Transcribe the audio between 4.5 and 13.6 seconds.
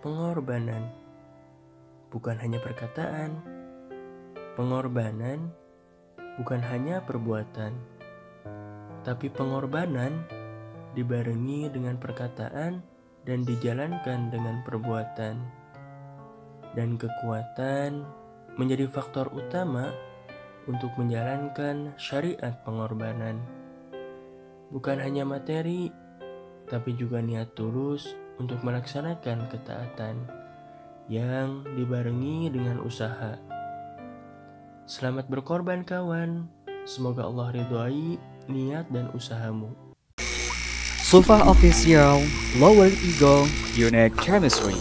pengorbanan bukan hanya perbuatan, tapi pengorbanan dibarengi dengan perkataan dan